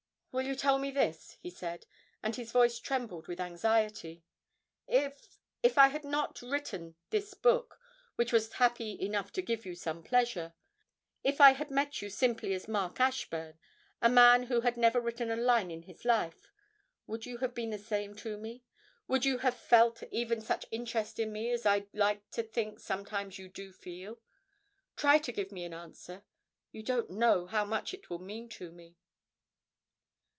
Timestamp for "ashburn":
13.01-13.59